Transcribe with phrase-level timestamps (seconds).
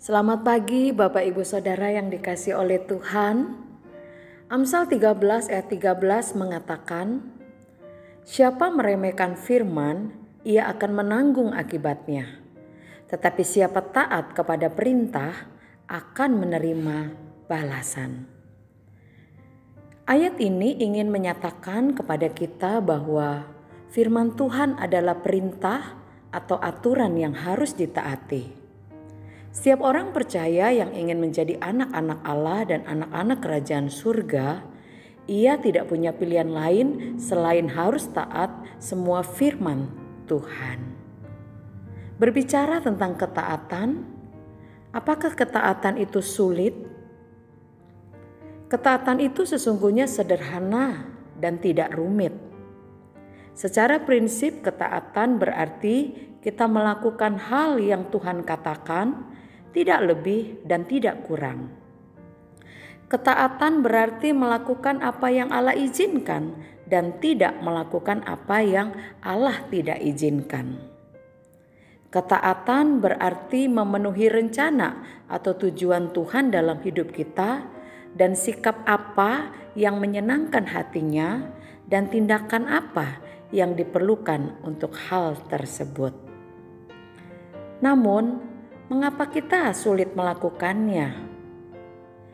[0.00, 3.52] Selamat pagi Bapak Ibu Saudara yang dikasih oleh Tuhan.
[4.48, 7.20] Amsal 13 ayat 13 mengatakan,
[8.24, 10.08] Siapa meremehkan firman,
[10.40, 12.40] ia akan menanggung akibatnya.
[13.12, 15.36] Tetapi siapa taat kepada perintah
[15.84, 17.12] akan menerima
[17.44, 18.24] balasan.
[20.08, 23.44] Ayat ini ingin menyatakan kepada kita bahwa
[23.92, 26.00] firman Tuhan adalah perintah
[26.32, 28.69] atau aturan yang harus ditaati.
[29.50, 34.62] Setiap orang percaya yang ingin menjadi anak-anak Allah dan anak-anak kerajaan surga,
[35.26, 39.90] ia tidak punya pilihan lain selain harus taat semua firman
[40.30, 40.78] Tuhan.
[42.14, 44.06] Berbicara tentang ketaatan,
[44.94, 46.86] apakah ketaatan itu sulit?
[48.70, 52.30] Ketaatan itu sesungguhnya sederhana dan tidak rumit.
[53.58, 59.26] Secara prinsip, ketaatan berarti kita melakukan hal yang Tuhan katakan
[59.70, 61.70] tidak lebih dan tidak kurang.
[63.10, 66.54] Ketaatan berarti melakukan apa yang Allah izinkan
[66.86, 70.78] dan tidak melakukan apa yang Allah tidak izinkan.
[72.10, 77.66] Ketaatan berarti memenuhi rencana atau tujuan Tuhan dalam hidup kita
[78.14, 81.46] dan sikap apa yang menyenangkan hatinya
[81.86, 83.22] dan tindakan apa
[83.54, 86.14] yang diperlukan untuk hal tersebut.
[87.82, 88.42] Namun,
[88.90, 91.14] mengapa kita sulit melakukannya?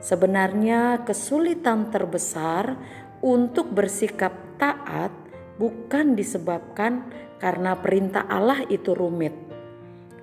[0.00, 2.72] Sebenarnya, kesulitan terbesar
[3.20, 5.12] untuk bersikap taat
[5.60, 7.04] bukan disebabkan
[7.36, 9.36] karena perintah Allah itu rumit,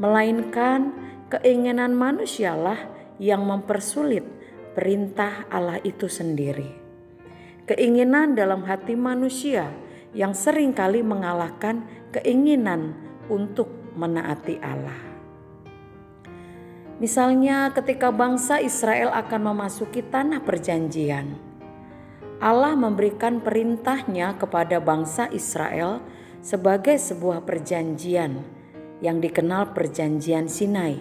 [0.00, 0.96] melainkan
[1.28, 2.80] keinginan manusialah
[3.20, 4.24] yang mempersulit
[4.72, 6.72] perintah Allah itu sendiri.
[7.68, 9.68] Keinginan dalam hati manusia
[10.16, 12.96] yang sering kali mengalahkan keinginan
[13.28, 15.05] untuk menaati Allah.
[16.96, 21.36] Misalnya ketika bangsa Israel akan memasuki tanah perjanjian.
[22.40, 26.00] Allah memberikan perintahnya kepada bangsa Israel
[26.40, 28.40] sebagai sebuah perjanjian
[29.04, 31.00] yang dikenal perjanjian Sinai.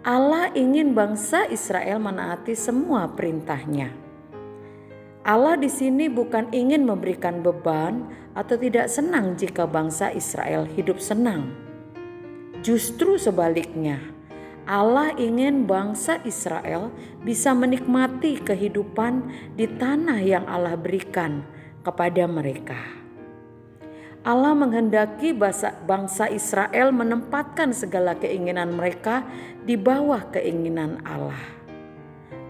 [0.00, 3.92] Allah ingin bangsa Israel menaati semua perintahnya.
[5.26, 11.50] Allah di sini bukan ingin memberikan beban atau tidak senang jika bangsa Israel hidup senang.
[12.62, 14.15] Justru sebaliknya,
[14.66, 16.90] Allah ingin bangsa Israel
[17.22, 21.46] bisa menikmati kehidupan di tanah yang Allah berikan
[21.86, 23.06] kepada mereka.
[24.26, 25.30] Allah menghendaki
[25.86, 29.22] bangsa Israel menempatkan segala keinginan mereka
[29.62, 31.38] di bawah keinginan Allah.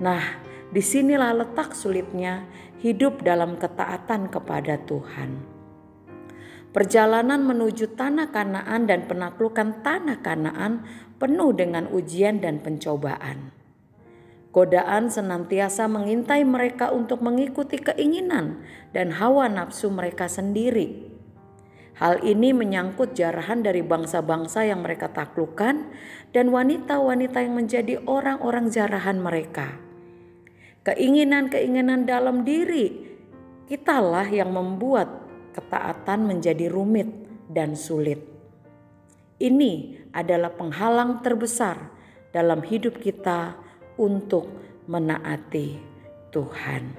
[0.01, 0.41] Nah,
[0.73, 2.49] di sinilah letak sulitnya
[2.81, 5.56] hidup dalam ketaatan kepada Tuhan.
[6.77, 10.85] Perjalanan menuju tanah Kanaan dan penaklukan tanah Kanaan
[11.17, 13.49] penuh dengan ujian dan pencobaan.
[14.53, 18.61] Godaan senantiasa mengintai mereka untuk mengikuti keinginan
[18.93, 21.17] dan hawa nafsu mereka sendiri.
[21.97, 25.81] Hal ini menyangkut jarahan dari bangsa-bangsa yang mereka taklukkan
[26.37, 29.81] dan wanita-wanita yang menjadi orang-orang jarahan mereka.
[30.85, 33.17] Keinginan-keinginan dalam diri
[33.65, 35.26] kitalah yang membuat
[35.57, 37.09] ketaatan menjadi rumit
[37.49, 38.21] dan sulit.
[39.41, 41.93] Ini adalah penghalang terbesar
[42.37, 43.57] dalam hidup kita
[43.97, 44.49] untuk
[44.85, 45.81] menaati
[46.33, 46.93] Tuhan.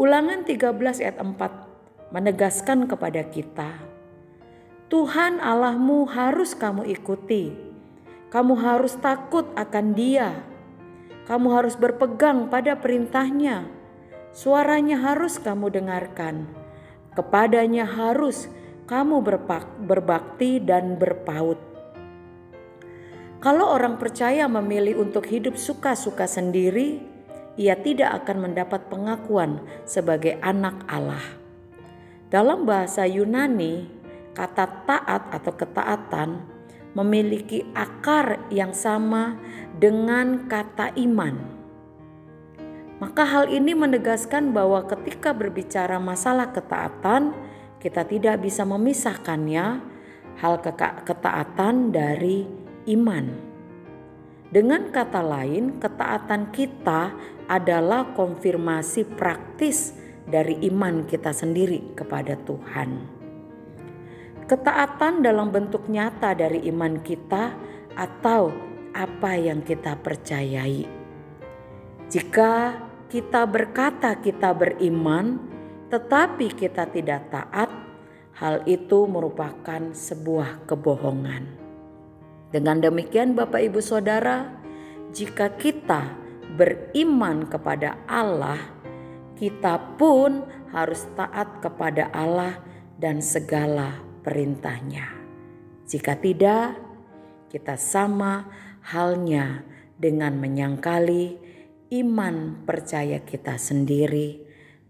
[0.00, 3.92] Ulangan 13 ayat 4 menegaskan kepada kita,
[4.92, 7.48] Tuhan Allahmu harus kamu ikuti.
[8.28, 10.44] Kamu harus takut akan dia.
[11.24, 13.68] Kamu harus berpegang pada perintahnya.
[14.36, 16.61] Suaranya harus kamu dengarkan.
[17.12, 18.48] Kepadanya harus
[18.88, 19.20] kamu
[19.84, 21.72] berbakti dan berpaut
[23.42, 27.02] kalau orang percaya memilih untuk hidup suka-suka sendiri,
[27.58, 31.42] ia tidak akan mendapat pengakuan sebagai anak Allah.
[32.30, 33.90] Dalam bahasa Yunani,
[34.30, 36.38] kata taat atau ketaatan
[36.94, 39.34] memiliki akar yang sama
[39.74, 41.61] dengan kata iman.
[43.02, 47.34] Maka hal ini menegaskan bahwa ketika berbicara masalah ketaatan,
[47.82, 49.82] kita tidak bisa memisahkannya
[50.38, 50.54] hal
[51.02, 52.46] ketaatan dari
[52.86, 53.26] iman.
[54.54, 57.10] Dengan kata lain, ketaatan kita
[57.50, 63.02] adalah konfirmasi praktis dari iman kita sendiri kepada Tuhan.
[64.46, 67.50] Ketaatan dalam bentuk nyata dari iman kita
[67.98, 68.54] atau
[68.94, 70.86] apa yang kita percayai.
[72.06, 72.52] Jika
[73.12, 75.36] kita berkata kita beriman,
[75.92, 77.68] tetapi kita tidak taat,
[78.40, 81.44] hal itu merupakan sebuah kebohongan.
[82.48, 84.48] Dengan demikian Bapak Ibu Saudara,
[85.12, 86.08] jika kita
[86.56, 88.56] beriman kepada Allah,
[89.36, 92.64] kita pun harus taat kepada Allah
[92.96, 95.04] dan segala perintahnya.
[95.84, 96.80] Jika tidak,
[97.52, 98.48] kita sama
[98.80, 99.68] halnya
[100.00, 101.41] dengan menyangkali
[101.92, 104.40] iman percaya kita sendiri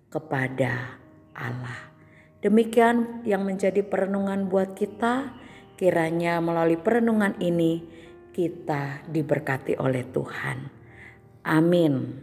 [0.07, 1.03] kepada
[1.35, 1.91] Allah.
[2.39, 5.35] Demikian yang menjadi perenungan buat kita.
[5.75, 7.83] Kiranya melalui perenungan ini
[8.31, 10.59] kita diberkati oleh Tuhan.
[11.43, 12.23] Amin.